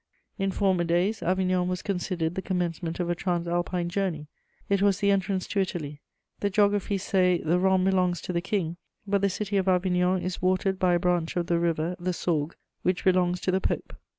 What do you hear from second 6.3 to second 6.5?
The